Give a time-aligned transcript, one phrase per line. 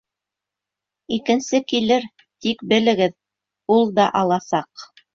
[1.17, 2.09] Икенсе килер,
[2.47, 3.17] тик белегеҙ:
[3.79, 4.93] ул да аласаҡ.